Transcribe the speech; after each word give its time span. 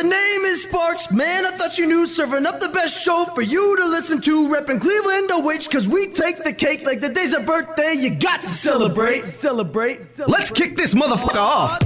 The 0.00 0.08
name 0.08 0.44
is 0.46 0.62
Sparks, 0.62 1.12
man. 1.12 1.44
I 1.44 1.50
thought 1.50 1.76
you 1.76 1.86
knew. 1.86 2.06
Serving 2.06 2.46
up 2.46 2.58
the 2.58 2.70
best 2.70 3.04
show 3.04 3.26
for 3.34 3.42
you 3.42 3.76
to 3.76 3.84
listen 3.84 4.18
to. 4.22 4.48
Repping 4.48 4.80
Cleveland 4.80 5.30
OH, 5.30 5.68
cause 5.70 5.90
we 5.90 6.10
take 6.14 6.42
the 6.42 6.54
cake 6.54 6.86
like 6.86 7.00
the 7.00 7.10
day's 7.10 7.34
a 7.34 7.40
birthday. 7.40 7.92
You 7.98 8.18
got 8.18 8.40
to 8.40 8.48
celebrate. 8.48 9.26
Celebrate. 9.26 10.00
celebrate. 10.00 10.26
Let's 10.26 10.50
kick 10.50 10.74
this 10.74 10.94
motherfucker 10.94 11.36
off. 11.36 11.78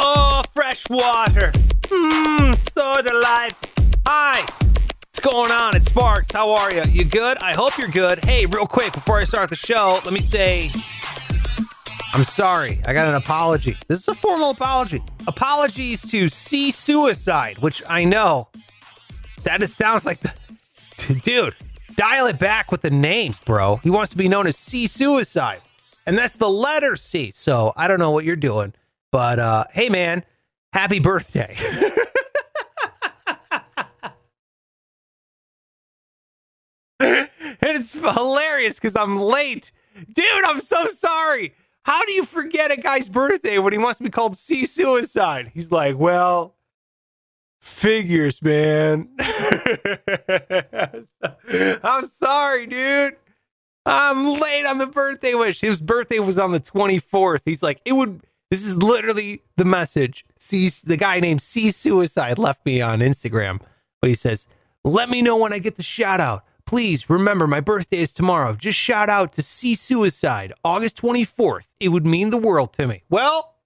Oh, 0.00 0.42
fresh 0.52 0.90
water. 0.90 1.52
Mmm, 1.82 2.58
so 2.74 3.00
delightful. 3.02 3.84
Hi. 4.04 4.61
Going 5.22 5.52
on? 5.52 5.76
It's 5.76 5.86
Sparks. 5.86 6.32
How 6.32 6.52
are 6.52 6.74
you? 6.74 6.82
You 6.82 7.04
good? 7.04 7.38
I 7.40 7.52
hope 7.52 7.78
you're 7.78 7.86
good. 7.86 8.24
Hey, 8.24 8.44
real 8.44 8.66
quick, 8.66 8.92
before 8.92 9.18
I 9.18 9.24
start 9.24 9.50
the 9.50 9.56
show, 9.56 10.00
let 10.04 10.12
me 10.12 10.20
say 10.20 10.68
I'm 12.12 12.24
sorry. 12.24 12.80
I 12.84 12.92
got 12.92 13.06
an 13.06 13.14
apology. 13.14 13.76
This 13.86 14.00
is 14.00 14.08
a 14.08 14.14
formal 14.14 14.50
apology. 14.50 15.00
Apologies 15.28 16.02
to 16.10 16.26
C 16.26 16.72
Suicide, 16.72 17.58
which 17.58 17.84
I 17.88 18.02
know 18.02 18.48
that 19.44 19.62
it 19.62 19.68
sounds 19.68 20.04
like 20.04 20.20
the 20.20 20.34
dude. 21.22 21.54
Dial 21.94 22.26
it 22.26 22.40
back 22.40 22.72
with 22.72 22.82
the 22.82 22.90
names, 22.90 23.38
bro. 23.38 23.76
He 23.76 23.90
wants 23.90 24.10
to 24.10 24.16
be 24.16 24.26
known 24.26 24.48
as 24.48 24.56
C 24.56 24.86
Suicide, 24.88 25.60
and 26.04 26.18
that's 26.18 26.34
the 26.34 26.50
letter 26.50 26.96
C. 26.96 27.30
So 27.32 27.72
I 27.76 27.86
don't 27.86 28.00
know 28.00 28.10
what 28.10 28.24
you're 28.24 28.34
doing, 28.34 28.74
but 29.12 29.38
uh, 29.38 29.64
hey, 29.70 29.88
man, 29.88 30.24
happy 30.72 30.98
birthday. 30.98 31.56
and 37.02 37.28
it's 37.62 37.92
hilarious 37.92 38.76
because 38.76 38.96
I'm 38.96 39.16
late. 39.16 39.72
Dude, 40.12 40.44
I'm 40.44 40.60
so 40.60 40.86
sorry. 40.86 41.54
How 41.84 42.04
do 42.04 42.12
you 42.12 42.24
forget 42.24 42.70
a 42.70 42.76
guy's 42.76 43.08
birthday 43.08 43.58
when 43.58 43.72
he 43.72 43.78
wants 43.78 43.98
to 43.98 44.04
be 44.04 44.10
called 44.10 44.36
C 44.36 44.64
Suicide? 44.64 45.50
He's 45.52 45.72
like, 45.72 45.98
well, 45.98 46.54
figures, 47.60 48.40
man. 48.40 49.08
I'm 51.82 52.04
sorry, 52.06 52.66
dude. 52.66 53.16
I'm 53.84 54.38
late 54.38 54.64
on 54.64 54.78
the 54.78 54.86
birthday 54.86 55.34
wish. 55.34 55.60
His 55.60 55.80
birthday 55.80 56.20
was 56.20 56.38
on 56.38 56.52
the 56.52 56.60
24th. 56.60 57.40
He's 57.44 57.62
like, 57.62 57.80
it 57.84 57.94
would. 57.94 58.22
This 58.50 58.64
is 58.64 58.76
literally 58.76 59.42
the 59.56 59.64
message. 59.64 60.24
C, 60.36 60.68
the 60.84 60.96
guy 60.96 61.18
named 61.20 61.42
C 61.42 61.70
Suicide 61.70 62.38
left 62.38 62.64
me 62.66 62.80
on 62.80 63.00
Instagram, 63.00 63.60
but 64.00 64.08
he 64.08 64.14
says, 64.14 64.46
"Let 64.84 65.08
me 65.08 65.22
know 65.22 65.38
when 65.38 65.54
I 65.54 65.58
get 65.58 65.76
the 65.76 65.82
shout 65.82 66.20
out. 66.20 66.44
Please 66.72 67.10
remember 67.10 67.46
my 67.46 67.60
birthday 67.60 67.98
is 67.98 68.12
tomorrow. 68.12 68.54
Just 68.54 68.78
shout 68.78 69.10
out 69.10 69.34
to 69.34 69.42
C 69.42 69.74
Suicide, 69.74 70.54
August 70.64 70.96
24th. 70.96 71.66
It 71.78 71.90
would 71.90 72.06
mean 72.06 72.30
the 72.30 72.38
world 72.38 72.72
to 72.78 72.86
me." 72.86 73.02
Well, 73.10 73.56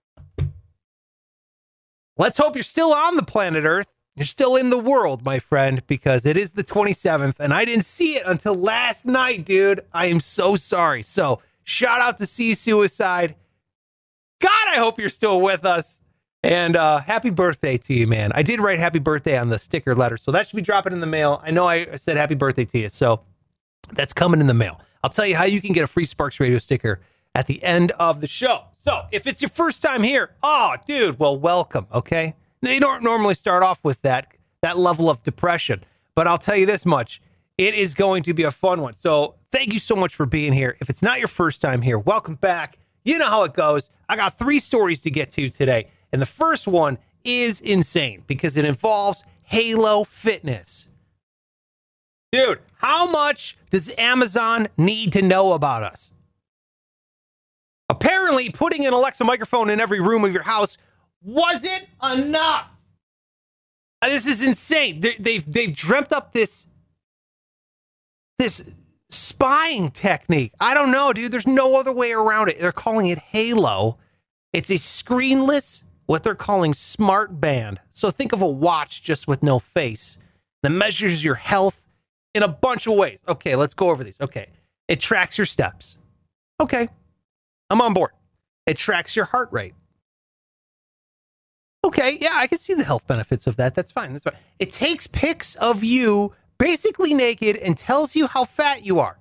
let's 2.18 2.36
hope 2.36 2.56
you're 2.56 2.64
still 2.64 2.92
on 2.92 3.14
the 3.14 3.22
planet 3.22 3.64
Earth. 3.64 3.86
You're 4.16 4.24
still 4.24 4.56
in 4.56 4.70
the 4.70 4.78
world, 4.78 5.24
my 5.24 5.38
friend, 5.38 5.86
because 5.86 6.26
it 6.26 6.36
is 6.36 6.50
the 6.54 6.64
27th, 6.64 7.36
and 7.38 7.54
I 7.54 7.64
didn't 7.64 7.84
see 7.84 8.16
it 8.16 8.24
until 8.26 8.56
last 8.56 9.06
night, 9.06 9.44
dude. 9.44 9.82
I 9.92 10.06
am 10.06 10.18
so 10.18 10.56
sorry. 10.56 11.04
So, 11.04 11.40
shout 11.62 12.00
out 12.00 12.18
to 12.18 12.26
C 12.26 12.54
Suicide. 12.54 13.36
God, 14.40 14.68
I 14.68 14.78
hope 14.78 14.98
you're 14.98 15.10
still 15.10 15.40
with 15.40 15.64
us. 15.64 16.00
And 16.42 16.76
uh, 16.76 16.98
happy 16.98 17.30
birthday 17.30 17.76
to 17.78 17.94
you, 17.94 18.06
man. 18.06 18.30
I 18.34 18.42
did 18.42 18.60
write 18.60 18.78
happy 18.78 18.98
birthday 18.98 19.36
on 19.36 19.48
the 19.48 19.58
sticker 19.58 19.94
letter, 19.94 20.16
so 20.16 20.30
that 20.32 20.46
should 20.46 20.56
be 20.56 20.62
dropping 20.62 20.92
in 20.92 21.00
the 21.00 21.06
mail. 21.06 21.40
I 21.44 21.50
know 21.50 21.66
I 21.66 21.96
said 21.96 22.16
happy 22.16 22.34
birthday 22.34 22.64
to 22.66 22.78
you, 22.78 22.88
so 22.88 23.22
that's 23.92 24.12
coming 24.12 24.40
in 24.40 24.46
the 24.46 24.54
mail. 24.54 24.80
I'll 25.02 25.10
tell 25.10 25.26
you 25.26 25.36
how 25.36 25.44
you 25.44 25.60
can 25.60 25.72
get 25.72 25.84
a 25.84 25.86
free 25.86 26.04
Sparks 26.04 26.38
Radio 26.38 26.58
sticker 26.58 27.00
at 27.34 27.46
the 27.46 27.62
end 27.62 27.92
of 27.92 28.20
the 28.20 28.26
show. 28.26 28.64
So 28.78 29.06
if 29.12 29.26
it's 29.26 29.42
your 29.42 29.48
first 29.48 29.82
time 29.82 30.02
here, 30.02 30.30
oh, 30.42 30.76
dude, 30.86 31.18
well, 31.18 31.36
welcome, 31.36 31.86
okay? 31.92 32.34
They 32.62 32.78
don't 32.78 33.02
normally 33.02 33.34
start 33.34 33.62
off 33.62 33.82
with 33.84 34.00
that 34.02 34.32
that 34.62 34.78
level 34.78 35.10
of 35.10 35.22
depression, 35.22 35.84
but 36.14 36.26
I'll 36.26 36.38
tell 36.38 36.56
you 36.56 36.66
this 36.66 36.86
much: 36.86 37.20
it 37.58 37.74
is 37.74 37.94
going 37.94 38.22
to 38.24 38.34
be 38.34 38.42
a 38.42 38.50
fun 38.50 38.80
one. 38.80 38.96
So 38.96 39.34
thank 39.50 39.72
you 39.72 39.78
so 39.78 39.94
much 39.94 40.14
for 40.14 40.26
being 40.26 40.52
here. 40.52 40.76
If 40.80 40.90
it's 40.90 41.02
not 41.02 41.18
your 41.18 41.28
first 41.28 41.60
time 41.60 41.82
here, 41.82 41.98
welcome 41.98 42.36
back. 42.36 42.78
You 43.04 43.18
know 43.18 43.28
how 43.28 43.44
it 43.44 43.54
goes. 43.54 43.90
I 44.08 44.16
got 44.16 44.38
three 44.38 44.58
stories 44.58 45.00
to 45.02 45.10
get 45.10 45.30
to 45.32 45.48
today, 45.50 45.88
and 46.12 46.20
the 46.20 46.26
first 46.26 46.66
one 46.66 46.98
is 47.24 47.60
insane 47.60 48.22
because 48.26 48.56
it 48.56 48.64
involves 48.64 49.24
Halo 49.42 50.04
Fitness. 50.04 50.88
Dude, 52.32 52.60
how 52.78 53.10
much 53.10 53.56
does 53.70 53.90
Amazon 53.96 54.68
need 54.76 55.12
to 55.12 55.22
know 55.22 55.52
about 55.52 55.82
us? 55.82 56.10
Apparently, 57.88 58.50
putting 58.50 58.84
an 58.86 58.92
Alexa 58.92 59.24
microphone 59.24 59.70
in 59.70 59.80
every 59.80 60.00
room 60.00 60.24
of 60.24 60.32
your 60.32 60.42
house 60.42 60.76
wasn't 61.22 61.86
enough. 62.02 62.68
This 64.02 64.26
is 64.26 64.42
insane. 64.42 65.00
They, 65.00 65.14
they've 65.18 65.52
they've 65.52 65.74
dreamt 65.74 66.12
up 66.12 66.32
this 66.32 66.66
this 68.38 68.68
spying 69.10 69.90
technique. 69.90 70.52
I 70.60 70.74
don't 70.74 70.92
know, 70.92 71.12
dude. 71.12 71.32
There's 71.32 71.46
no 71.46 71.78
other 71.78 71.92
way 71.92 72.12
around 72.12 72.48
it. 72.48 72.60
They're 72.60 72.72
calling 72.72 73.06
it 73.08 73.18
Halo. 73.18 73.98
It's 74.52 74.70
a 74.70 74.74
screenless, 74.74 75.82
what 76.06 76.22
they're 76.22 76.34
calling 76.34 76.72
smart 76.72 77.40
band. 77.40 77.80
So 77.92 78.10
think 78.10 78.32
of 78.32 78.40
a 78.40 78.48
watch 78.48 79.02
just 79.02 79.28
with 79.28 79.42
no 79.42 79.58
face 79.58 80.16
that 80.62 80.70
measures 80.70 81.22
your 81.22 81.34
health 81.34 81.86
in 82.34 82.42
a 82.42 82.48
bunch 82.48 82.86
of 82.86 82.94
ways. 82.94 83.20
Okay, 83.28 83.56
let's 83.56 83.74
go 83.74 83.90
over 83.90 84.02
these. 84.02 84.20
Okay, 84.20 84.48
it 84.88 85.00
tracks 85.00 85.36
your 85.38 85.46
steps. 85.46 85.96
Okay, 86.60 86.88
I'm 87.70 87.80
on 87.80 87.92
board. 87.92 88.12
It 88.66 88.76
tracks 88.76 89.14
your 89.14 89.26
heart 89.26 89.48
rate. 89.52 89.74
Okay, 91.84 92.18
yeah, 92.20 92.32
I 92.34 92.46
can 92.48 92.58
see 92.58 92.74
the 92.74 92.84
health 92.84 93.06
benefits 93.06 93.46
of 93.46 93.56
that. 93.56 93.74
That's 93.74 93.92
fine. 93.92 94.12
That's 94.12 94.24
fine. 94.24 94.34
It 94.58 94.72
takes 94.72 95.06
pics 95.06 95.54
of 95.56 95.84
you 95.84 96.32
basically 96.58 97.14
naked 97.14 97.56
and 97.56 97.78
tells 97.78 98.16
you 98.16 98.26
how 98.26 98.44
fat 98.44 98.84
you 98.84 98.98
are. 98.98 99.18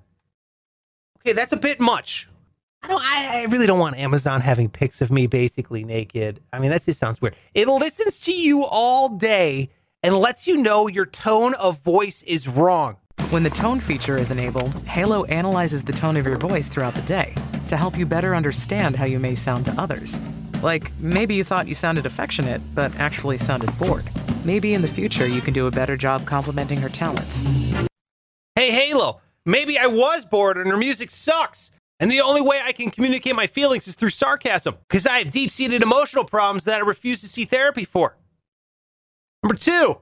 Okay, 1.20 1.34
that's 1.34 1.54
a 1.54 1.58
bit 1.58 1.80
much. 1.80 2.28
I 2.86 2.88
don't. 2.88 3.02
I, 3.02 3.42
I 3.42 3.44
really 3.46 3.66
don't 3.66 3.80
want 3.80 3.98
Amazon 3.98 4.42
having 4.42 4.70
pics 4.70 5.02
of 5.02 5.10
me 5.10 5.26
basically 5.26 5.84
naked. 5.84 6.40
I 6.54 6.60
mean, 6.60 6.70
that 6.70 6.86
just 6.86 7.00
sounds 7.00 7.20
weird. 7.20 7.36
It 7.56 7.68
listens 7.68 8.20
to 8.22 8.32
you 8.32 8.64
all 8.64 9.10
day 9.10 9.72
and 10.04 10.16
lets 10.16 10.48
you 10.48 10.58
know 10.58 10.86
your 10.86 11.08
tone 11.08 11.56
of 11.56 11.80
voice 11.80 12.22
is 12.28 12.48
wrong. 12.48 12.98
When 13.32 13.42
the 13.42 13.50
tone 13.50 13.80
feature 13.80 14.20
is 14.20 14.30
enabled, 14.30 14.84
Halo 14.84 15.24
analyzes 15.26 15.82
the 15.82 15.94
tone 15.94 16.16
of 16.16 16.28
your 16.28 16.38
voice 16.38 16.68
throughout 16.68 16.94
the 16.94 17.02
day 17.02 17.34
to 17.70 17.76
help 17.76 17.98
you 17.98 18.06
better 18.06 18.36
understand 18.36 18.96
how 18.96 19.06
you 19.06 19.18
may 19.18 19.34
sound 19.34 19.66
to 19.66 19.72
others. 19.82 20.20
Like, 20.62 20.92
maybe 21.00 21.34
you 21.34 21.44
thought 21.44 21.68
you 21.68 21.74
sounded 21.74 22.06
affectionate, 22.06 22.62
but 22.76 22.96
actually 22.98 23.40
sounded 23.40 23.76
bored. 23.80 24.08
Maybe 24.44 24.76
in 24.76 24.84
the 24.84 24.88
future 24.88 25.26
you 25.26 25.42
can 25.42 25.56
do 25.56 25.66
a 25.66 25.72
better 25.72 25.98
job 25.98 26.28
complimenting 26.28 26.82
her 26.82 26.90
talents. 26.90 27.42
Hey, 28.54 28.70
Halo, 28.70 29.22
maybe 29.44 29.80
I 29.80 29.88
was 29.88 30.24
bored 30.24 30.58
and 30.58 30.70
her 30.70 30.78
music 30.78 31.10
sucks. 31.10 31.72
And 32.00 32.12
the 32.12 32.22
only 32.22 32.42
way 32.42 32.60
I 32.64 32.74
can 32.74 32.92
communicate 32.92 33.36
my 33.36 33.48
feelings 33.48 33.88
is 33.88 33.96
through 33.96 34.10
sarcasm, 34.10 34.76
because 34.88 35.08
I 35.08 35.20
have 35.20 35.32
deep 35.32 35.50
seated 35.50 35.82
emotional 35.82 36.26
problems 36.26 36.66
that 36.66 36.76
I 36.76 36.80
refuse 36.80 37.22
to 37.22 37.30
see 37.30 37.46
therapy 37.46 37.86
for. 37.86 38.18
Number 39.44 39.56
two, 39.56 40.00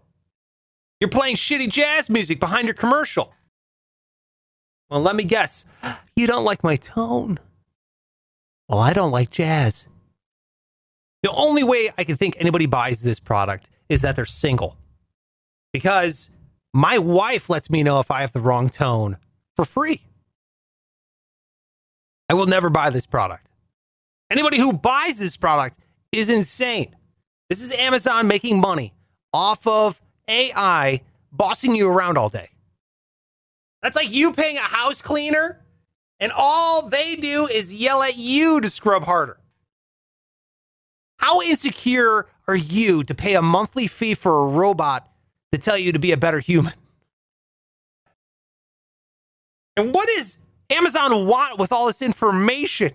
you're 0.99 1.09
playing 1.09 1.35
shitty 1.35 1.69
jazz 1.69 2.09
music 2.09 2.39
behind 2.39 2.65
your 2.65 2.73
commercial. 2.73 3.33
Well, 4.89 5.01
let 5.01 5.15
me 5.15 5.23
guess. 5.23 5.65
You 6.15 6.27
don't 6.27 6.45
like 6.45 6.63
my 6.63 6.75
tone. 6.75 7.39
Well, 8.69 8.77
I 8.77 8.93
don't 8.93 9.09
like 9.09 9.31
jazz. 9.31 9.87
The 11.23 11.31
only 11.31 11.63
way 11.63 11.89
I 11.97 12.03
can 12.03 12.17
think 12.17 12.35
anybody 12.37 12.67
buys 12.67 13.01
this 13.01 13.19
product 13.19 13.67
is 13.89 14.01
that 14.01 14.15
they're 14.15 14.25
single. 14.25 14.77
Because 15.71 16.29
my 16.71 16.99
wife 16.99 17.49
lets 17.49 17.71
me 17.71 17.81
know 17.81 17.99
if 17.99 18.11
I 18.11 18.21
have 18.21 18.31
the 18.31 18.41
wrong 18.41 18.69
tone 18.69 19.17
for 19.55 19.65
free. 19.65 20.03
I 22.29 22.33
will 22.33 22.45
never 22.45 22.69
buy 22.69 22.89
this 22.89 23.05
product. 23.05 23.47
Anybody 24.29 24.57
who 24.57 24.73
buys 24.73 25.17
this 25.17 25.37
product 25.37 25.77
is 26.11 26.29
insane. 26.29 26.95
This 27.49 27.61
is 27.61 27.71
Amazon 27.71 28.27
making 28.27 28.59
money 28.59 28.93
off 29.33 29.65
of 29.67 30.01
AI 30.27 31.01
bossing 31.31 31.75
you 31.75 31.89
around 31.89 32.17
all 32.17 32.29
day. 32.29 32.49
That's 33.81 33.95
like 33.95 34.11
you 34.11 34.31
paying 34.31 34.57
a 34.57 34.61
house 34.61 35.01
cleaner 35.01 35.59
and 36.19 36.31
all 36.31 36.87
they 36.87 37.15
do 37.15 37.47
is 37.47 37.73
yell 37.73 38.01
at 38.01 38.15
you 38.15 38.61
to 38.61 38.69
scrub 38.69 39.03
harder. 39.03 39.37
How 41.17 41.41
insecure 41.41 42.27
are 42.47 42.55
you 42.55 43.03
to 43.03 43.13
pay 43.13 43.35
a 43.35 43.41
monthly 43.41 43.87
fee 43.87 44.13
for 44.13 44.43
a 44.43 44.47
robot 44.47 45.09
to 45.51 45.57
tell 45.57 45.77
you 45.77 45.91
to 45.91 45.99
be 45.99 46.11
a 46.11 46.17
better 46.17 46.39
human? 46.39 46.73
And 49.75 49.93
what 49.93 50.07
does 50.15 50.37
Amazon 50.73 51.25
want 51.27 51.59
with 51.59 51.71
all 51.71 51.87
this 51.87 52.01
information? 52.01 52.91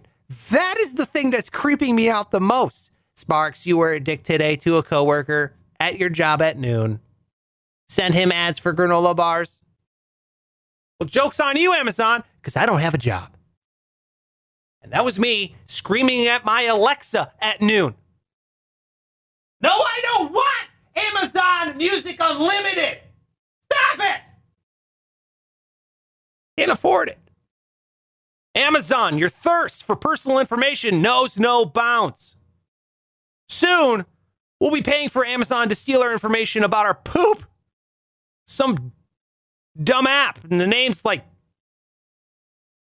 That 0.51 0.77
is 0.79 0.95
the 0.95 1.07
thing 1.07 1.31
that's 1.31 1.51
creeping 1.51 1.97
me 1.97 2.11
out 2.11 2.31
the 2.31 2.41
most. 2.41 2.91
Sparks, 3.17 3.67
you 3.67 3.79
were 3.79 3.93
a 3.93 4.01
dick 4.01 4.23
today 4.23 4.57
to 4.57 4.77
a 4.77 4.83
coworker 4.83 5.55
at 5.81 5.99
your 5.99 6.09
job 6.09 6.43
at 6.43 6.59
noon. 6.59 7.01
Send 7.89 8.15
him 8.15 8.31
ads 8.31 8.59
for 8.59 8.75
granola 8.75 9.17
bars. 9.17 9.59
Well, 11.01 11.09
joke's 11.09 11.41
on 11.41 11.57
you, 11.57 11.73
Amazon, 11.73 12.25
because 12.41 12.57
I 12.57 12.67
don't 12.67 12.81
have 12.81 12.95
a 12.95 12.99
job. 12.99 13.37
And 14.83 14.93
that 14.93 15.05
was 15.05 15.19
me 15.19 15.57
screaming 15.67 16.27
at 16.27 16.45
my 16.45 16.63
Alexa 16.63 17.33
at 17.41 17.61
noon. 17.63 17.95
No, 19.61 19.71
I 19.71 20.01
don't 20.03 20.33
want 20.33 20.69
Amazon 20.95 21.77
Music 21.77 22.17
Unlimited. 22.21 22.99
Stop 23.73 24.01
it. 24.01 24.21
Can't 26.57 26.71
afford 26.71 27.09
it. 27.09 27.19
Amazon, 28.59 29.19
your 29.19 29.29
thirst 29.29 29.85
for 29.85 29.95
personal 29.95 30.41
information 30.41 31.01
knows 31.01 31.39
no 31.39 31.65
bounds. 31.65 32.35
Soon, 33.49 34.05
we'll 34.61 34.73
be 34.73 34.83
paying 34.83 35.09
for 35.09 35.25
Amazon 35.25 35.69
to 35.69 35.77
steal 35.77 36.03
our 36.03 36.13
information 36.13 36.65
about 36.65 36.85
our 36.85 36.95
poop. 36.95 37.45
Some 38.49 38.93
dumb 39.81 40.09
app, 40.09 40.43
and 40.51 40.61
the 40.61 40.67
name's 40.67 41.05
like 41.05 41.25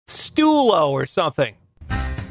Stulo 0.08 0.90
or 0.90 1.04
something. 1.04 1.56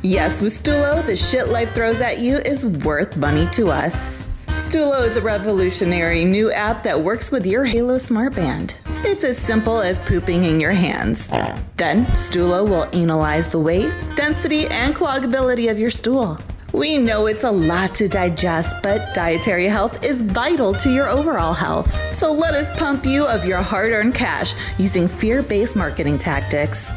Yes, 0.02 0.42
with 0.42 0.54
Stulo, 0.54 1.06
the 1.06 1.16
shit 1.16 1.50
life 1.50 1.76
throws 1.76 2.00
at 2.00 2.20
you 2.20 2.38
is 2.38 2.66
worth 2.66 3.18
money 3.18 3.48
to 3.48 3.70
us. 3.70 4.24
Stulo 4.56 5.06
is 5.06 5.18
a 5.18 5.22
revolutionary 5.22 6.24
new 6.24 6.50
app 6.50 6.82
that 6.84 6.98
works 6.98 7.30
with 7.30 7.46
your 7.46 7.66
Halo 7.66 7.98
Smart 7.98 8.34
Band. 8.34 8.78
It's 9.04 9.26
as 9.26 9.38
simple 9.38 9.82
as 9.82 10.00
pooping 10.00 10.46
in 10.46 10.62
your 10.62 10.72
hands. 10.72 11.28
Then, 11.76 12.06
Stulo 12.16 12.64
will 12.64 12.86
analyze 12.94 13.50
the 13.50 13.60
weight, 13.60 13.94
density, 14.16 14.66
and 14.68 14.96
cloggability 14.96 15.70
of 15.70 15.78
your 15.78 15.92
stool. 15.92 16.40
We 16.72 16.98
know 16.98 17.26
it's 17.26 17.44
a 17.44 17.52
lot 17.52 17.94
to 17.96 18.08
digest, 18.08 18.78
but 18.82 19.14
dietary 19.14 19.66
health 19.66 20.06
is 20.06 20.22
vital 20.22 20.74
to 20.76 20.90
your 20.90 21.10
overall 21.10 21.54
health. 21.54 22.16
So 22.16 22.32
let 22.32 22.54
us 22.54 22.72
pump 22.80 23.06
you 23.06 23.26
of 23.26 23.44
your 23.44 23.62
hard 23.62 23.92
earned 23.92 24.16
cash 24.16 24.56
using 24.78 25.10
fear 25.10 25.44
based 25.44 25.76
marketing 25.76 26.18
tactics. 26.18 26.94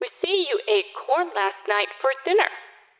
We 0.00 0.08
see 0.08 0.48
you 0.48 0.60
ate 0.68 0.86
corn 0.96 1.28
last 1.36 1.68
night 1.68 1.86
for 2.00 2.10
dinner. 2.24 2.48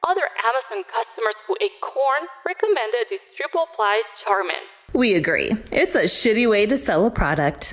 Other 0.06 0.28
Amazon 0.44 0.84
customers 0.92 1.34
who 1.46 1.56
ate 1.60 1.80
corn 1.80 2.26
recommended 2.44 3.06
this 3.08 3.26
triple 3.36 3.66
ply 3.74 4.02
Charmin. 4.16 4.56
We 4.92 5.14
agree. 5.14 5.52
It's 5.70 5.94
a 5.94 6.04
shitty 6.04 6.50
way 6.50 6.66
to 6.66 6.76
sell 6.76 7.06
a 7.06 7.10
product. 7.10 7.72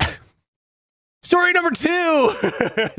Story 1.22 1.52
number 1.52 1.70
two. 1.70 2.30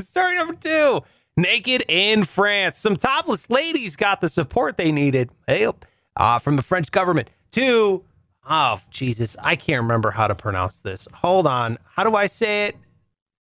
Story 0.00 0.36
number 0.36 0.54
two. 0.54 1.02
Naked 1.36 1.84
in 1.86 2.24
France. 2.24 2.78
Some 2.78 2.96
topless 2.96 3.50
ladies 3.50 3.94
got 3.96 4.22
the 4.22 4.28
support 4.30 4.78
they 4.78 4.90
needed. 4.90 5.28
Hey, 5.46 5.68
uh, 6.16 6.38
from 6.38 6.56
the 6.56 6.62
French 6.62 6.90
government. 6.90 7.28
Two. 7.50 8.04
Oh, 8.48 8.80
Jesus. 8.90 9.36
I 9.42 9.56
can't 9.56 9.82
remember 9.82 10.10
how 10.12 10.28
to 10.28 10.34
pronounce 10.34 10.80
this. 10.80 11.06
Hold 11.12 11.46
on. 11.46 11.78
How 11.84 12.04
do 12.04 12.16
I 12.16 12.26
say 12.26 12.66
it? 12.66 12.76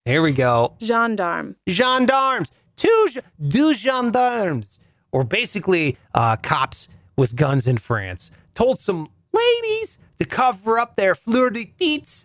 Here 0.06 0.22
we 0.22 0.32
go. 0.32 0.76
Gendarme. 0.80 1.56
Gendarmes. 1.68 2.50
Two, 2.80 3.08
deux 3.42 3.74
gendarmes. 3.74 4.78
Or 5.12 5.22
basically 5.22 5.98
uh, 6.14 6.36
cops 6.36 6.88
with 7.14 7.36
guns 7.36 7.66
in 7.66 7.76
France. 7.76 8.30
Told 8.54 8.80
some 8.80 9.10
ladies 9.34 9.98
to 10.18 10.24
cover 10.24 10.78
up 10.78 10.96
their 10.96 11.14
fleur 11.14 11.50
de 11.50 11.74
lis 11.78 12.24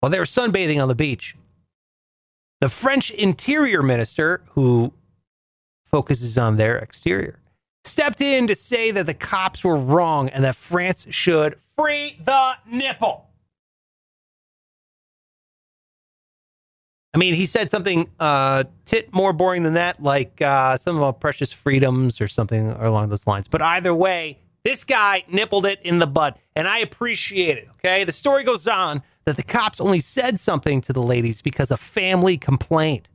while 0.00 0.08
they 0.08 0.18
were 0.18 0.24
sunbathing 0.24 0.80
on 0.80 0.88
the 0.88 0.94
beach. 0.94 1.36
The 2.62 2.70
French 2.70 3.10
interior 3.10 3.82
minister, 3.82 4.44
who 4.52 4.94
focuses 5.84 6.38
on 6.38 6.56
their 6.56 6.78
exterior, 6.78 7.40
stepped 7.84 8.22
in 8.22 8.46
to 8.46 8.54
say 8.54 8.90
that 8.92 9.04
the 9.04 9.14
cops 9.14 9.62
were 9.62 9.76
wrong 9.76 10.30
and 10.30 10.42
that 10.42 10.56
France 10.56 11.06
should 11.10 11.58
free 11.76 12.18
the 12.24 12.52
nipple. 12.66 13.25
I 17.14 17.18
mean, 17.18 17.34
he 17.34 17.46
said 17.46 17.70
something 17.70 18.10
uh, 18.20 18.64
tit 18.84 19.12
more 19.14 19.32
boring 19.32 19.62
than 19.62 19.74
that, 19.74 20.02
like 20.02 20.42
uh, 20.42 20.76
some 20.76 20.96
of 20.96 21.02
our 21.02 21.12
precious 21.12 21.52
freedoms 21.52 22.20
or 22.20 22.28
something 22.28 22.70
along 22.70 23.08
those 23.08 23.26
lines. 23.26 23.48
But 23.48 23.62
either 23.62 23.94
way, 23.94 24.38
this 24.64 24.84
guy 24.84 25.24
nippled 25.32 25.64
it 25.64 25.80
in 25.82 25.98
the 25.98 26.06
butt, 26.06 26.38
and 26.54 26.68
I 26.68 26.78
appreciate 26.78 27.56
it. 27.56 27.68
Okay, 27.78 28.04
the 28.04 28.12
story 28.12 28.44
goes 28.44 28.66
on 28.66 29.02
that 29.24 29.36
the 29.36 29.42
cops 29.42 29.80
only 29.80 30.00
said 30.00 30.38
something 30.38 30.80
to 30.82 30.92
the 30.92 31.02
ladies 31.02 31.40
because 31.40 31.70
a 31.70 31.76
family 31.76 32.36
complained. 32.36 33.08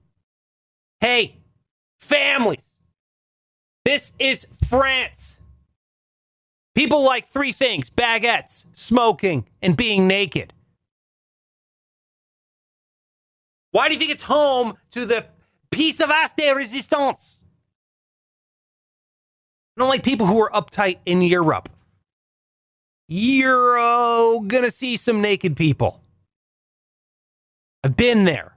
Hey, 0.99 1.37
families, 1.99 2.71
this 3.85 4.13
is 4.19 4.47
France. 4.67 5.39
People 6.73 7.03
like 7.03 7.27
three 7.27 7.51
things 7.51 7.89
baguettes, 7.89 8.65
smoking, 8.73 9.45
and 9.61 9.75
being 9.75 10.07
naked. 10.07 10.53
Why 13.71 13.87
do 13.87 13.93
you 13.93 13.99
think 13.99 14.11
it's 14.11 14.23
home 14.23 14.75
to 14.91 15.05
the 15.05 15.25
piece 15.69 15.99
of 15.99 16.09
as 16.11 16.33
de 16.33 16.53
resistance? 16.53 17.39
I 19.77 19.81
don't 19.81 19.89
like 19.89 20.03
people 20.03 20.27
who 20.27 20.39
are 20.41 20.51
uptight 20.51 20.99
in 21.05 21.21
Europe. 21.21 21.69
You're 23.07 23.79
uh, 23.79 24.39
gonna 24.39 24.71
see 24.71 24.97
some 24.97 25.21
naked 25.21 25.55
people. 25.55 26.01
I've 27.83 27.95
been 27.95 28.25
there. 28.25 28.55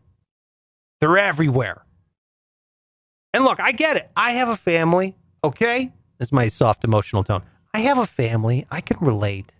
They're 1.00 1.18
everywhere. 1.18 1.82
And 3.32 3.44
look, 3.44 3.58
I 3.58 3.72
get 3.72 3.96
it. 3.96 4.10
I 4.16 4.32
have 4.32 4.48
a 4.48 4.56
family, 4.56 5.16
okay? 5.42 5.92
That's 6.18 6.32
my 6.32 6.48
soft 6.48 6.84
emotional 6.84 7.24
tone. 7.24 7.42
I 7.72 7.80
have 7.80 7.98
a 7.98 8.06
family. 8.06 8.66
I 8.70 8.80
can 8.80 8.98
relate. 9.00 9.52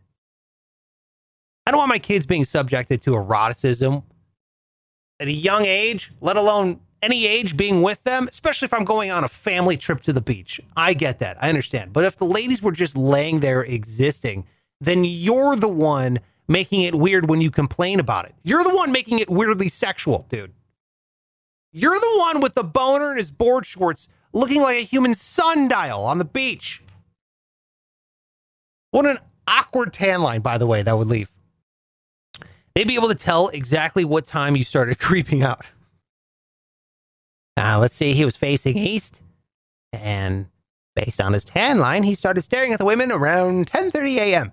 I 1.67 1.71
don't 1.71 1.79
want 1.79 1.89
my 1.89 1.99
kids 1.99 2.27
being 2.27 2.45
subjected 2.45 3.03
to 3.03 3.15
eroticism 3.17 4.03
at 5.21 5.29
a 5.29 5.33
young 5.33 5.65
age, 5.65 6.13
let 6.21 6.37
alone 6.37 6.81
any 7.03 7.27
age 7.27 7.57
being 7.57 7.83
with 7.83 8.03
them, 8.05 8.27
especially 8.29 8.67
if 8.67 8.73
I'm 8.73 8.85
going 8.85 9.11
on 9.11 9.25
a 9.25 9.29
family 9.29 9.77
trip 9.77 10.01
to 10.03 10.13
the 10.13 10.21
beach. 10.21 10.61
I 10.77 10.95
get 10.95 11.19
that. 11.19 11.37
I 11.43 11.49
understand. 11.49 11.93
But 11.93 12.05
if 12.05 12.17
the 12.17 12.25
ladies 12.25 12.63
were 12.63 12.73
just 12.73 12.97
laying 12.97 13.41
there 13.41 13.63
existing, 13.63 14.47
then 14.81 15.05
you're 15.05 15.57
the 15.57 15.69
one 15.69 16.21
making 16.49 16.83
it 16.83 16.95
weird 16.95 17.29
when 17.29 17.41
you 17.41 17.51
complain 17.51 18.01
about 18.01 18.27
it. 18.27 18.35
You're 18.43 18.65
the 18.65 18.75
one 18.75 18.91
making 18.91 19.19
it 19.19 19.31
weirdly 19.31 19.69
sexual, 19.69 20.27
dude. 20.29 20.53
You're 21.73 21.99
the 21.99 22.17
one 22.19 22.41
with 22.41 22.55
the 22.55 22.65
boner 22.65 23.11
in 23.11 23.17
his 23.17 23.31
board 23.31 23.67
shorts 23.67 24.09
looking 24.33 24.63
like 24.63 24.77
a 24.79 24.85
human 24.85 25.15
sundial 25.15 26.05
on 26.05 26.19
the 26.19 26.25
beach. 26.25 26.83
What 28.91 29.07
an 29.07 29.19
awkward 29.49 29.93
tan 29.93 30.23
line, 30.23 30.41
by 30.41 30.57
the 30.57 30.67
way, 30.67 30.83
that 30.83 30.97
would 30.97 31.09
leave. 31.09 31.34
They'd 32.75 32.89
be 32.89 32.95
able 32.95 33.09
to 33.09 33.15
tell 33.15 33.49
exactly 33.49 34.05
what 34.05 34.27
time 34.27 34.57
you 34.57 34.65
started 34.65 34.99
creeping 34.99 35.43
out. 35.43 35.67
Now, 37.57 37.81
let's 37.81 37.95
see, 37.95 38.15
he 38.15 38.25
was 38.25 38.37
facing 38.37 38.77
east, 38.77 39.21
and 39.93 40.47
based 40.97 41.21
on 41.21 41.33
his 41.33 41.45
tan 41.45 41.79
line, 41.79 42.03
he 42.03 42.15
started 42.15 42.43
staring 42.43 42.73
at 42.73 42.81
the 42.81 42.85
women 42.85 43.13
around 43.13 43.71
10:30 43.71 44.17
a.m. 44.17 44.53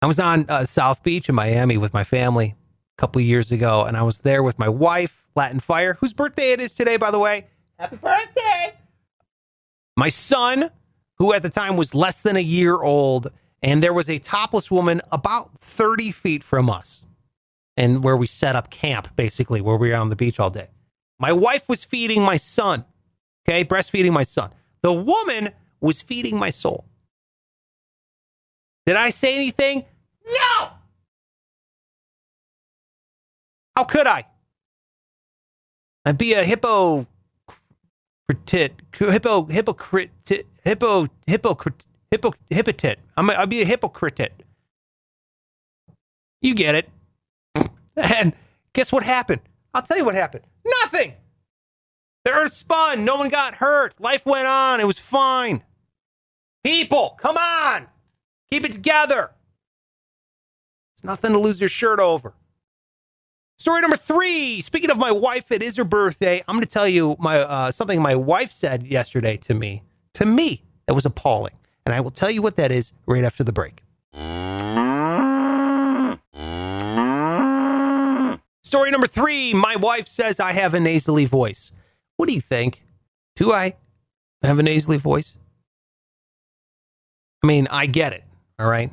I 0.00 0.06
was 0.06 0.18
on 0.18 0.46
uh, 0.48 0.64
South 0.64 1.02
Beach 1.02 1.28
in 1.28 1.34
Miami 1.34 1.76
with 1.76 1.92
my 1.92 2.02
family 2.02 2.56
a 2.96 3.00
couple 3.00 3.20
years 3.20 3.52
ago, 3.52 3.84
and 3.84 3.96
I 3.96 4.02
was 4.02 4.20
there 4.20 4.42
with 4.42 4.58
my 4.58 4.68
wife, 4.68 5.22
Latin 5.36 5.60
Fire, 5.60 5.94
whose 6.00 6.14
birthday 6.14 6.52
it 6.52 6.60
is 6.60 6.72
today, 6.72 6.96
by 6.96 7.10
the 7.10 7.18
way. 7.18 7.46
Happy 7.78 7.96
birthday! 7.96 8.72
My 9.96 10.08
son, 10.08 10.70
who 11.18 11.34
at 11.34 11.42
the 11.42 11.50
time 11.50 11.76
was 11.76 11.94
less 11.94 12.22
than 12.22 12.36
a 12.36 12.40
year 12.40 12.80
old, 12.80 13.30
and 13.62 13.82
there 13.82 13.92
was 13.92 14.10
a 14.10 14.18
topless 14.18 14.70
woman 14.70 15.00
about 15.10 15.60
30 15.60 16.10
feet 16.10 16.42
from 16.44 16.68
us, 16.68 17.02
and 17.76 18.02
where 18.02 18.16
we 18.16 18.26
set 18.26 18.56
up 18.56 18.70
camp, 18.70 19.14
basically, 19.16 19.60
where 19.60 19.76
we 19.76 19.90
were 19.90 19.96
on 19.96 20.08
the 20.08 20.16
beach 20.16 20.40
all 20.40 20.50
day. 20.50 20.68
My 21.18 21.32
wife 21.32 21.68
was 21.68 21.84
feeding 21.84 22.22
my 22.22 22.36
son, 22.36 22.84
okay, 23.48 23.64
breastfeeding 23.64 24.12
my 24.12 24.24
son. 24.24 24.50
The 24.82 24.92
woman 24.92 25.50
was 25.80 26.02
feeding 26.02 26.38
my 26.38 26.50
soul. 26.50 26.86
Did 28.84 28.96
I 28.96 29.10
say 29.10 29.36
anything? 29.36 29.84
No! 30.26 30.68
How 33.76 33.84
could 33.84 34.06
I? 34.06 34.26
I'd 36.04 36.18
be 36.18 36.34
a 36.34 36.42
hippo 36.42 37.06
hippo, 38.28 39.44
hypocrite, 39.46 40.10
hippo, 40.64 41.08
hypocrite, 41.26 41.84
hippo, 42.12 42.34
hypocrite. 42.50 43.00
I'm 43.16 43.28
a, 43.28 43.32
I'd 43.34 43.48
be 43.48 43.62
a 43.62 43.64
hypocrite. 43.64 44.44
You 46.40 46.54
get 46.54 46.74
it. 46.76 46.88
And 47.94 48.32
guess 48.72 48.90
what 48.90 49.02
happened? 49.02 49.42
I'll 49.74 49.82
tell 49.82 49.98
you 49.98 50.04
what 50.06 50.14
happened. 50.14 50.44
Nothing. 50.82 51.12
The 52.24 52.30
earth 52.30 52.54
spun. 52.54 53.04
No 53.04 53.16
one 53.16 53.28
got 53.28 53.56
hurt. 53.56 54.00
Life 54.00 54.24
went 54.24 54.46
on. 54.46 54.80
It 54.80 54.86
was 54.86 54.98
fine. 54.98 55.62
People, 56.64 57.18
come 57.20 57.36
on. 57.36 57.88
Keep 58.50 58.64
it 58.64 58.72
together. 58.72 59.32
It's 60.94 61.04
nothing 61.04 61.32
to 61.32 61.38
lose 61.38 61.60
your 61.60 61.68
shirt 61.68 62.00
over. 62.00 62.32
Story 63.58 63.82
number 63.82 63.96
three. 63.98 64.60
Speaking 64.62 64.90
of 64.90 64.96
my 64.98 65.12
wife, 65.12 65.52
it 65.52 65.62
is 65.62 65.76
her 65.76 65.84
birthday. 65.84 66.42
I'm 66.48 66.56
going 66.56 66.64
to 66.64 66.70
tell 66.70 66.88
you 66.88 67.16
my 67.18 67.40
uh, 67.40 67.70
something 67.70 68.00
my 68.00 68.14
wife 68.14 68.52
said 68.52 68.86
yesterday 68.86 69.36
to 69.38 69.54
me. 69.54 69.82
To 70.14 70.24
me, 70.24 70.62
that 70.86 70.94
was 70.94 71.04
appalling, 71.06 71.54
and 71.84 71.94
I 71.94 72.00
will 72.00 72.10
tell 72.10 72.30
you 72.30 72.42
what 72.42 72.56
that 72.56 72.70
is 72.70 72.92
right 73.06 73.24
after 73.24 73.44
the 73.44 73.52
break. 73.52 73.82
Story 78.62 78.90
number 78.90 79.06
three 79.06 79.52
My 79.52 79.76
wife 79.76 80.08
says 80.08 80.40
I 80.40 80.52
have 80.52 80.74
a 80.74 80.80
nasally 80.80 81.26
voice. 81.26 81.70
What 82.16 82.28
do 82.28 82.34
you 82.34 82.40
think? 82.40 82.82
Do 83.36 83.52
I 83.52 83.76
have 84.42 84.58
a 84.58 84.62
nasally 84.62 84.96
voice? 84.96 85.34
I 87.42 87.46
mean, 87.46 87.66
I 87.70 87.86
get 87.86 88.12
it. 88.12 88.24
All 88.58 88.68
right. 88.68 88.90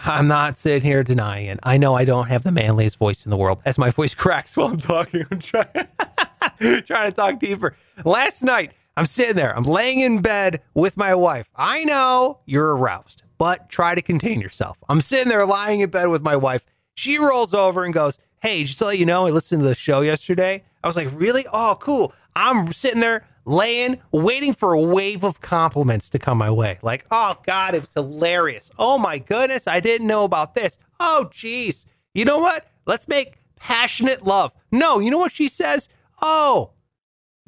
I'm 0.00 0.28
not 0.28 0.56
sitting 0.56 0.82
here 0.82 1.02
denying 1.02 1.46
it. 1.46 1.58
I 1.62 1.76
know 1.76 1.94
I 1.94 2.04
don't 2.04 2.28
have 2.28 2.44
the 2.44 2.52
manliest 2.52 2.98
voice 2.98 3.26
in 3.26 3.30
the 3.30 3.36
world. 3.36 3.60
As 3.64 3.78
my 3.78 3.90
voice 3.90 4.14
cracks 4.14 4.56
while 4.56 4.68
I'm 4.68 4.78
talking, 4.78 5.24
I'm 5.30 5.40
trying, 5.40 5.66
trying 6.84 7.10
to 7.10 7.12
talk 7.12 7.40
deeper. 7.40 7.74
Last 8.04 8.42
night, 8.42 8.72
I'm 8.98 9.06
sitting 9.06 9.36
there. 9.36 9.56
I'm 9.56 9.62
laying 9.62 10.00
in 10.00 10.22
bed 10.22 10.60
with 10.74 10.96
my 10.96 11.14
wife. 11.14 11.48
I 11.54 11.84
know 11.84 12.40
you're 12.46 12.76
aroused, 12.76 13.22
but 13.38 13.68
try 13.68 13.94
to 13.94 14.02
contain 14.02 14.40
yourself. 14.40 14.76
I'm 14.88 15.00
sitting 15.00 15.28
there 15.28 15.46
lying 15.46 15.78
in 15.78 15.90
bed 15.90 16.08
with 16.08 16.20
my 16.20 16.34
wife. 16.34 16.66
She 16.96 17.16
rolls 17.16 17.54
over 17.54 17.84
and 17.84 17.94
goes, 17.94 18.18
Hey, 18.42 18.64
just 18.64 18.80
to 18.80 18.86
let 18.86 18.98
you 18.98 19.06
know, 19.06 19.28
I 19.28 19.30
listened 19.30 19.62
to 19.62 19.68
the 19.68 19.76
show 19.76 20.00
yesterday. 20.00 20.64
I 20.82 20.88
was 20.88 20.96
like, 20.96 21.10
Really? 21.12 21.46
Oh, 21.52 21.76
cool. 21.80 22.12
I'm 22.34 22.72
sitting 22.72 22.98
there 22.98 23.24
laying, 23.44 24.00
waiting 24.10 24.52
for 24.52 24.72
a 24.72 24.80
wave 24.80 25.22
of 25.22 25.40
compliments 25.40 26.08
to 26.10 26.18
come 26.18 26.38
my 26.38 26.50
way. 26.50 26.80
Like, 26.82 27.06
oh 27.12 27.36
God, 27.46 27.76
it 27.76 27.82
was 27.82 27.92
hilarious. 27.92 28.72
Oh 28.80 28.98
my 28.98 29.18
goodness, 29.18 29.68
I 29.68 29.78
didn't 29.78 30.08
know 30.08 30.24
about 30.24 30.56
this. 30.56 30.76
Oh 30.98 31.30
geez. 31.32 31.86
You 32.14 32.24
know 32.24 32.38
what? 32.38 32.66
Let's 32.84 33.06
make 33.06 33.38
passionate 33.54 34.24
love. 34.24 34.52
No, 34.72 34.98
you 34.98 35.12
know 35.12 35.18
what 35.18 35.30
she 35.30 35.46
says? 35.46 35.88
Oh, 36.20 36.72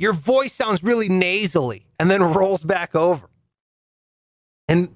your 0.01 0.15
voice 0.15 0.55
sounds 0.55 0.83
really 0.83 1.11
nasally, 1.11 1.85
and 1.99 2.11
then 2.11 2.23
rolls 2.23 2.65
back 2.65 2.95
over. 2.95 3.29
And 4.67 4.89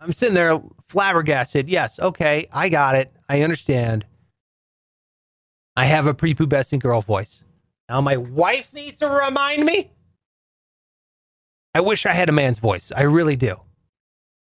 I'm 0.00 0.14
sitting 0.14 0.34
there 0.34 0.58
flabbergasted. 0.88 1.68
Yes, 1.68 2.00
okay, 2.00 2.46
I 2.50 2.70
got 2.70 2.94
it. 2.94 3.12
I 3.28 3.42
understand. 3.42 4.06
I 5.76 5.84
have 5.84 6.06
a 6.06 6.14
prepubescent 6.14 6.80
girl 6.80 7.02
voice. 7.02 7.42
Now 7.90 8.00
my 8.00 8.16
wife 8.16 8.72
needs 8.72 9.00
to 9.00 9.10
remind 9.10 9.66
me. 9.66 9.90
I 11.74 11.82
wish 11.82 12.06
I 12.06 12.14
had 12.14 12.30
a 12.30 12.32
man's 12.32 12.58
voice. 12.58 12.90
I 12.96 13.02
really 13.02 13.36
do. 13.36 13.60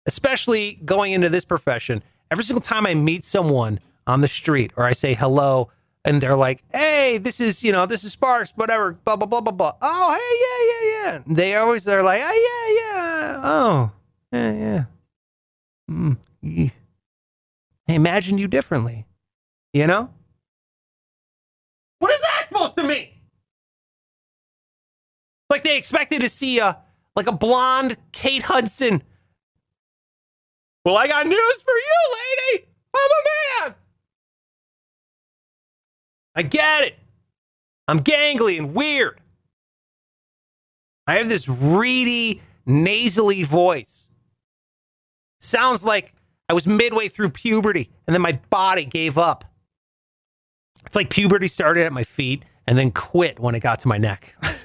Especially 0.05 0.75
going 0.85 1.13
into 1.13 1.29
this 1.29 1.45
profession. 1.45 2.03
Every 2.29 2.43
single 2.43 2.61
time 2.61 2.85
I 2.85 2.93
meet 2.93 3.25
someone 3.25 3.79
on 4.05 4.21
the 4.21 4.27
street 4.27 4.71
or 4.77 4.85
I 4.85 4.93
say 4.93 5.15
hello 5.15 5.71
and 6.05 6.21
they're 6.21 6.35
like, 6.35 6.63
hey, 6.73 7.17
this 7.17 7.39
is, 7.39 7.63
you 7.63 7.71
know, 7.71 7.85
this 7.85 8.03
is 8.03 8.13
Sparks, 8.13 8.51
whatever, 8.55 8.93
blah, 8.93 9.15
blah, 9.15 9.27
blah, 9.27 9.41
blah, 9.41 9.51
blah. 9.51 9.73
Oh, 9.81 10.13
hey, 10.13 10.35
yeah, 10.45 11.11
yeah, 11.11 11.13
yeah. 11.13 11.35
They 11.35 11.55
always, 11.55 11.83
they're 11.83 12.03
like, 12.03 12.21
oh, 12.23 12.27
yeah, 12.31 12.97
yeah. 12.97 13.41
Oh, 13.43 13.91
yeah, 14.31 14.53
yeah. 14.53 14.83
Mm, 15.89 16.17
yeah. 16.41 16.69
I 17.87 17.93
imagine 17.93 18.37
you 18.37 18.47
differently, 18.47 19.05
you 19.73 19.87
know? 19.87 20.09
What 21.99 22.11
is 22.11 22.19
that 22.19 22.45
supposed 22.47 22.75
to 22.77 22.83
mean? 22.83 23.09
Like 25.49 25.63
they 25.63 25.77
expected 25.77 26.21
to 26.21 26.29
see 26.29 26.59
a 26.59 26.77
like 27.15 27.27
a 27.27 27.31
blonde 27.31 27.97
Kate 28.11 28.43
Hudson. 28.43 29.01
Well, 30.85 30.95
I 30.95 31.07
got 31.07 31.25
news 31.25 31.61
for 31.63 31.73
you, 31.73 31.97
lady. 32.13 32.65
I'm 32.93 32.99
a 32.99 33.21
man. 33.25 33.38
I 36.35 36.43
get 36.43 36.83
it. 36.83 36.99
I'm 37.87 37.99
gangly 37.99 38.57
and 38.57 38.73
weird. 38.73 39.19
I 41.07 41.15
have 41.15 41.29
this 41.29 41.49
reedy, 41.49 42.41
nasally 42.65 43.43
voice. 43.43 44.09
Sounds 45.41 45.83
like 45.83 46.13
I 46.47 46.53
was 46.53 46.67
midway 46.67 47.07
through 47.07 47.29
puberty 47.29 47.89
and 48.05 48.13
then 48.13 48.21
my 48.21 48.39
body 48.49 48.85
gave 48.85 49.17
up. 49.17 49.45
It's 50.85 50.95
like 50.95 51.09
puberty 51.09 51.47
started 51.47 51.85
at 51.85 51.93
my 51.93 52.03
feet 52.03 52.43
and 52.67 52.77
then 52.77 52.91
quit 52.91 53.39
when 53.39 53.55
it 53.55 53.61
got 53.61 53.79
to 53.81 53.87
my 53.87 53.97
neck. 53.97 54.35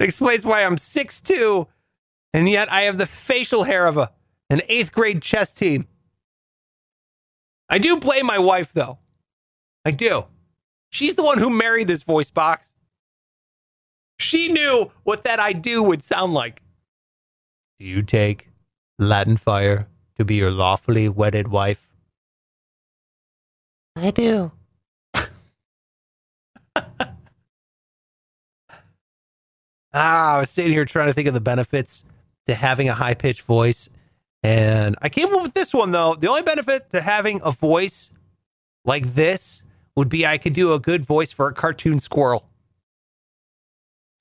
It 0.00 0.04
explains 0.04 0.46
why 0.46 0.64
I'm 0.64 0.76
6'2 0.76 1.66
and 2.32 2.48
yet 2.48 2.72
I 2.72 2.82
have 2.82 2.96
the 2.96 3.06
facial 3.06 3.64
hair 3.64 3.86
of 3.86 3.98
a, 3.98 4.10
an 4.48 4.62
eighth 4.68 4.92
grade 4.92 5.20
chess 5.20 5.52
team. 5.52 5.88
I 7.70 7.78
do 7.78 7.96
blame 7.98 8.26
my 8.26 8.38
wife, 8.38 8.72
though. 8.72 8.98
I 9.84 9.92
do. 9.92 10.26
She's 10.90 11.14
the 11.14 11.22
one 11.22 11.38
who 11.38 11.48
married 11.48 11.86
this 11.86 12.02
voice 12.02 12.30
box. 12.30 12.74
She 14.18 14.48
knew 14.48 14.90
what 15.04 15.22
that 15.24 15.38
I 15.38 15.52
do 15.52 15.82
would 15.82 16.02
sound 16.02 16.34
like. 16.34 16.60
Do 17.78 17.86
you 17.86 18.02
take 18.02 18.48
Latin 18.98 19.36
fire 19.36 19.86
to 20.18 20.24
be 20.24 20.34
your 20.34 20.50
lawfully 20.50 21.08
wedded 21.08 21.48
wife? 21.48 21.88
I 23.96 24.10
do. 24.10 24.52
Ah, 29.92 30.36
I 30.36 30.40
was 30.40 30.50
sitting 30.50 30.70
here 30.72 30.84
trying 30.84 31.08
to 31.08 31.12
think 31.12 31.26
of 31.26 31.34
the 31.34 31.40
benefits 31.40 32.04
to 32.46 32.54
having 32.54 32.88
a 32.88 32.94
high 32.94 33.14
pitched 33.14 33.42
voice. 33.42 33.88
And 34.42 34.96
I 35.02 35.08
came 35.08 35.34
up 35.34 35.42
with 35.42 35.54
this 35.54 35.74
one, 35.74 35.90
though. 35.90 36.14
The 36.14 36.28
only 36.28 36.42
benefit 36.42 36.90
to 36.92 37.00
having 37.00 37.40
a 37.44 37.52
voice 37.52 38.10
like 38.84 39.14
this 39.14 39.62
would 39.96 40.08
be 40.08 40.24
I 40.24 40.38
could 40.38 40.54
do 40.54 40.72
a 40.72 40.78
good 40.78 41.04
voice 41.04 41.32
for 41.32 41.48
a 41.48 41.52
cartoon 41.52 42.00
squirrel. 42.00 42.46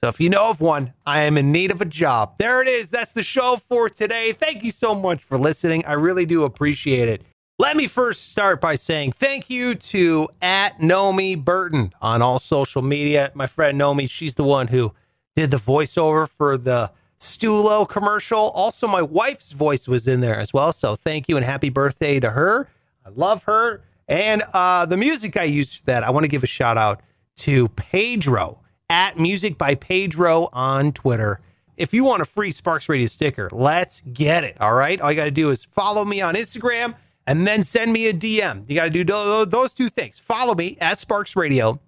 So 0.02 0.08
if 0.08 0.20
you 0.20 0.30
know 0.30 0.50
of 0.50 0.62
one, 0.62 0.94
I 1.06 1.22
am 1.22 1.38
in 1.38 1.52
need 1.52 1.72
of 1.72 1.82
a 1.82 1.86
job. 1.86 2.36
There 2.38 2.62
it 2.62 2.70
is. 2.70 2.90
That's 2.90 3.12
the 3.12 3.24
show 3.24 3.58
for 3.58 3.90
today. 3.90 4.32
Thank 4.32 4.64
you 4.64 4.72
so 4.72 4.96
much 4.96 5.22
for 5.22 5.38
listening. 5.38 5.84
I 5.86 5.94
really 5.94 6.26
do 6.26 6.44
appreciate 6.44 7.10
it. 7.10 7.22
Let 7.58 7.76
me 7.76 7.88
first 7.88 8.30
start 8.32 8.62
by 8.62 8.76
saying 8.76 9.12
thank 9.12 9.50
you 9.50 9.76
to 9.76 10.30
at 10.42 10.80
Nomi 10.80 11.44
Burton 11.44 11.94
on 12.02 12.22
all 12.22 12.40
social 12.40 12.82
media. 12.82 13.32
My 13.34 13.48
friend 13.48 13.80
Nomi, 13.80 14.10
she's 14.10 14.36
the 14.36 14.46
one 14.46 14.70
who 14.70 14.94
did 15.36 15.52
the 15.52 15.58
voiceover 15.58 16.30
for 16.30 16.58
the 16.58 16.92
Stulo 17.20 17.88
commercial. 17.88 18.50
Also, 18.52 18.88
my 18.88 19.02
wife's 19.02 19.52
voice 19.52 19.88
was 19.88 20.08
in 20.08 20.22
there 20.22 20.40
as 20.40 20.54
well. 20.54 20.72
So 20.72 20.96
thank 20.96 21.28
you 21.28 21.36
and 21.36 21.46
happy 21.46 21.70
birthday 21.70 22.20
to 22.20 22.30
her. 22.32 22.70
I 23.06 23.10
love 23.10 23.44
her. 23.44 23.82
And 24.08 24.44
uh, 24.54 24.86
the 24.86 24.98
music 24.98 25.38
I 25.38 25.44
used 25.44 25.80
for 25.80 25.86
that, 25.86 26.04
I 26.04 26.12
want 26.12 26.24
to 26.24 26.30
give 26.30 26.44
a 26.44 26.48
shout 26.48 26.78
out 26.78 27.02
to 27.38 27.68
Pedro 27.70 28.60
at 28.90 29.20
Music 29.20 29.58
by 29.58 29.76
Pedro 29.76 30.50
on 30.54 30.92
Twitter. 30.94 31.42
If 31.78 31.94
you 31.94 32.04
want 32.04 32.22
a 32.22 32.26
free 32.26 32.52
Sparks 32.52 32.90
Radio 32.90 33.08
sticker, 33.08 33.50
let's 33.52 34.02
get 34.02 34.44
it. 34.44 34.58
All 34.60 34.74
right. 34.74 35.00
All 35.00 35.12
you 35.12 35.16
got 35.16 35.26
to 35.26 35.32
do 35.32 35.50
is 35.50 35.64
follow 35.64 36.04
me 36.04 36.22
on 36.22 36.36
Instagram 36.36 36.96
and 37.28 37.46
then 37.46 37.64
send 37.64 37.94
me 37.94 38.08
a 38.08 38.14
DM. 38.14 38.68
You 38.68 38.76
got 38.76 38.92
to 38.92 39.04
do 39.04 39.46
those 39.46 39.74
two 39.74 39.90
things. 39.90 40.20
Follow 40.20 40.56
me 40.56 40.78
at 40.82 41.00
Sparks 41.00 41.36
Radio 41.36 41.80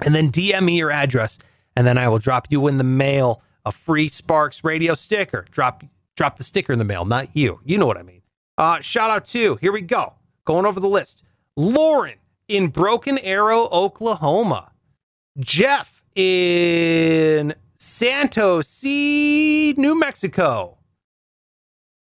and 0.00 0.14
then 0.14 0.32
DM 0.32 0.64
me 0.64 0.78
your 0.78 0.90
address 0.90 1.38
and 1.76 1.86
then 1.86 1.98
I 1.98 2.08
will 2.08 2.18
drop 2.18 2.48
you 2.50 2.66
in 2.66 2.78
the 2.78 2.84
mail 2.84 3.42
a 3.68 3.72
free 3.72 4.08
Sparks 4.08 4.64
radio 4.64 4.94
sticker. 4.94 5.46
Drop 5.50 5.84
drop 6.16 6.36
the 6.36 6.44
sticker 6.44 6.72
in 6.72 6.78
the 6.78 6.84
mail, 6.84 7.04
not 7.04 7.36
you. 7.36 7.60
You 7.64 7.78
know 7.78 7.86
what 7.86 7.98
I 7.98 8.02
mean. 8.02 8.22
Uh, 8.56 8.80
shout 8.80 9.10
out 9.10 9.26
to 9.26 9.56
here 9.56 9.72
we 9.72 9.82
go. 9.82 10.14
Going 10.44 10.66
over 10.66 10.80
the 10.80 10.88
list. 10.88 11.22
Lauren 11.56 12.16
in 12.48 12.68
Broken 12.68 13.18
Arrow, 13.18 13.68
Oklahoma. 13.70 14.72
Jeff 15.38 16.02
in 16.16 17.54
Santo, 17.78 18.62
Santos, 18.62 19.78
New 19.78 19.98
Mexico. 19.98 20.78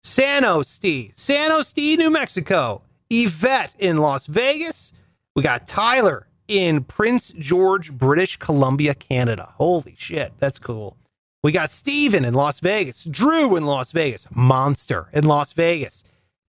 San 0.04 0.44
Jose, 0.44 1.10
San 1.14 1.50
Jose, 1.50 1.96
New 1.96 2.10
Mexico. 2.10 2.82
Yvette 3.10 3.74
in 3.78 3.98
Las 3.98 4.26
Vegas. 4.26 4.92
We 5.34 5.42
got 5.42 5.66
Tyler 5.66 6.28
in 6.46 6.84
Prince 6.84 7.32
George, 7.38 7.92
British 7.92 8.36
Columbia, 8.36 8.94
Canada. 8.94 9.52
Holy 9.56 9.94
shit, 9.98 10.32
that's 10.38 10.58
cool. 10.58 10.96
We 11.42 11.52
got 11.52 11.70
Steven 11.70 12.24
in 12.24 12.34
Las 12.34 12.58
Vegas, 12.58 13.04
Drew 13.04 13.54
in 13.54 13.64
Las 13.64 13.92
Vegas, 13.92 14.26
Monster 14.34 15.08
in 15.12 15.24
Las 15.24 15.52
Vegas, 15.52 16.02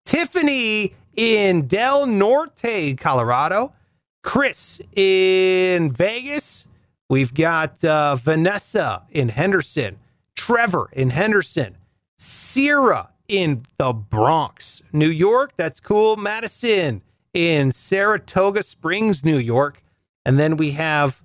Tiffany 0.04 0.96
in 1.16 1.68
Del 1.68 2.08
Norte, 2.08 2.96
Colorado, 2.96 3.74
Chris 4.24 4.82
in 4.96 5.92
Vegas. 5.92 6.66
We've 7.08 7.34
got 7.34 7.84
uh, 7.86 8.16
Vanessa 8.16 9.04
in 9.12 9.30
Henderson, 9.30 10.00
Trevor 10.36 10.90
in 10.92 11.12
Henderson, 11.12 11.78
Sierra 12.18 13.10
in 13.28 13.66
the 13.78 13.94
Bronx, 13.94 14.82
New 14.92 15.10
York. 15.10 15.54
That's 15.56 15.80
cool. 15.80 16.18
Madison 16.18 17.04
in 17.34 17.72
Saratoga 17.72 18.64
Springs, 18.64 19.24
New 19.24 19.38
York. 19.38 19.84
And 20.26 20.40
then 20.40 20.58
we 20.58 20.72
have 20.72 21.22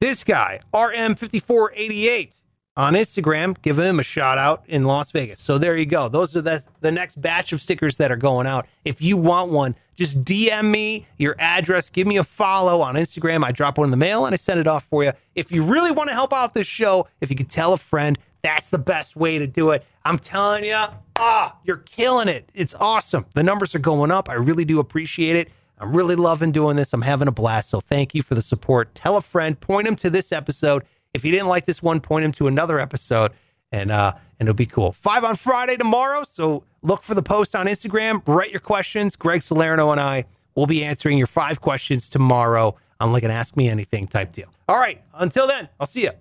this 0.00 0.24
guy, 0.24 0.60
RM5488 0.74 2.40
on 2.76 2.94
Instagram. 2.94 3.56
Give 3.62 3.78
him 3.78 3.98
a 4.00 4.02
shout 4.02 4.38
out 4.38 4.64
in 4.66 4.84
Las 4.84 5.10
Vegas. 5.10 5.40
So 5.40 5.58
there 5.58 5.76
you 5.76 5.86
go. 5.86 6.08
Those 6.08 6.36
are 6.36 6.42
the, 6.42 6.62
the 6.80 6.92
next 6.92 7.20
batch 7.20 7.52
of 7.52 7.62
stickers 7.62 7.96
that 7.96 8.10
are 8.10 8.16
going 8.16 8.46
out. 8.46 8.66
If 8.84 9.00
you 9.00 9.16
want 9.16 9.50
one, 9.50 9.74
just 9.94 10.24
DM 10.24 10.70
me 10.70 11.06
your 11.16 11.36
address. 11.38 11.88
Give 11.88 12.06
me 12.06 12.18
a 12.18 12.24
follow 12.24 12.82
on 12.82 12.96
Instagram. 12.96 13.44
I 13.44 13.52
drop 13.52 13.78
one 13.78 13.86
in 13.86 13.90
the 13.90 13.96
mail 13.96 14.26
and 14.26 14.34
I 14.34 14.36
send 14.36 14.60
it 14.60 14.66
off 14.66 14.84
for 14.90 15.02
you. 15.04 15.12
If 15.34 15.50
you 15.50 15.64
really 15.64 15.90
want 15.90 16.10
to 16.10 16.14
help 16.14 16.32
out 16.32 16.52
this 16.52 16.66
show, 16.66 17.08
if 17.20 17.30
you 17.30 17.36
could 17.36 17.50
tell 17.50 17.72
a 17.72 17.78
friend, 17.78 18.18
That's 18.42 18.68
the 18.68 18.78
best 18.78 19.16
way 19.16 19.38
to 19.38 19.46
do 19.48 19.72
it. 19.72 19.84
I'm 20.04 20.20
telling 20.20 20.64
you, 20.64 20.76
ah, 21.18 21.56
you're 21.64 21.78
killing 21.78 22.28
it. 22.28 22.48
It's 22.54 22.74
awesome. 22.76 23.26
The 23.34 23.42
numbers 23.42 23.74
are 23.74 23.80
going 23.80 24.12
up. 24.12 24.28
I 24.28 24.34
really 24.34 24.64
do 24.64 24.78
appreciate 24.78 25.34
it. 25.34 25.50
I'm 25.78 25.96
really 25.96 26.14
loving 26.14 26.52
doing 26.52 26.76
this. 26.76 26.92
I'm 26.92 27.02
having 27.02 27.26
a 27.26 27.32
blast. 27.32 27.70
So 27.70 27.80
thank 27.80 28.14
you 28.14 28.22
for 28.22 28.36
the 28.36 28.42
support. 28.42 28.94
Tell 28.94 29.16
a 29.16 29.20
friend, 29.20 29.58
point 29.58 29.86
them 29.86 29.96
to 29.96 30.10
this 30.10 30.30
episode. 30.30 30.84
If 31.16 31.24
you 31.24 31.32
didn't 31.32 31.48
like 31.48 31.64
this 31.64 31.82
one, 31.82 32.00
point 32.00 32.24
him 32.24 32.32
to 32.32 32.46
another 32.46 32.78
episode 32.78 33.32
and 33.72 33.90
uh 33.90 34.12
and 34.38 34.48
it'll 34.48 34.54
be 34.54 34.66
cool. 34.66 34.92
Five 34.92 35.24
on 35.24 35.34
Friday 35.34 35.76
tomorrow. 35.76 36.22
So 36.30 36.62
look 36.82 37.02
for 37.02 37.14
the 37.14 37.22
post 37.22 37.56
on 37.56 37.66
Instagram. 37.66 38.22
Write 38.26 38.50
your 38.50 38.60
questions. 38.60 39.16
Greg 39.16 39.42
Salerno 39.42 39.90
and 39.92 40.00
I 40.00 40.26
will 40.54 40.66
be 40.66 40.84
answering 40.84 41.18
your 41.18 41.26
five 41.26 41.60
questions 41.60 42.08
tomorrow 42.08 42.76
on 43.00 43.12
like 43.12 43.22
an 43.22 43.30
ask 43.30 43.56
me 43.56 43.68
anything 43.68 44.06
type 44.06 44.32
deal. 44.32 44.48
All 44.68 44.76
right. 44.76 45.02
Until 45.14 45.46
then, 45.46 45.68
I'll 45.80 45.86
see 45.86 46.02
you. 46.02 46.12